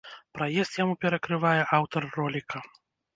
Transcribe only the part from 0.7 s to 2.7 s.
яму перакрывае аўтар роліка.